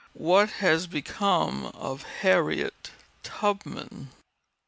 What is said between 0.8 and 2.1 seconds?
become of